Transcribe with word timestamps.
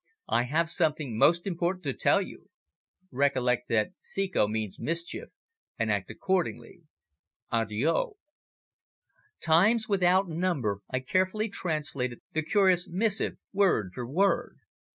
I 0.29 0.45
have 0.45 0.67
something 0.67 1.15
most 1.15 1.45
important 1.45 1.83
to 1.83 1.93
tell 1.93 2.23
you. 2.23 2.49
Recollect 3.11 3.69
that 3.69 3.89
the 3.91 3.95
Ceco 3.99 4.47
means 4.49 4.79
mischief, 4.79 5.29
and 5.77 5.91
act 5.91 6.09
accordingly. 6.09 6.85
Addio." 7.53 8.13
Times 9.39 9.87
without 9.87 10.27
number 10.27 10.79
I 10.89 11.01
carefully 11.01 11.49
translated 11.49 12.19
the 12.33 12.41
curious 12.41 12.87
missive 12.89 13.37
word 13.53 13.91
for 13.93 14.07
word. 14.09 14.57